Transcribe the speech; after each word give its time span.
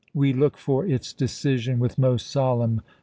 We 0.15 0.33
look 0.33 0.57
for 0.57 0.83
its 0.83 1.13
decision 1.13 1.77
with 1.77 1.99
most 1.99 2.25
solemn 2.25 2.77
paedia 2.77 2.83